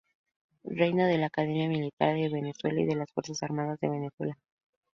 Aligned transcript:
Reina 0.79 1.05
de 1.07 1.19
la 1.19 1.27
Academia 1.27 1.69
Militar 1.69 2.15
de 2.15 2.27
Venezuela 2.27 2.81
y 2.81 2.87
de 2.87 2.95
las 2.95 3.11
Fuerzas 3.11 3.43
Armadas 3.43 3.79
de 3.81 3.87
Venezuela. 3.89 4.35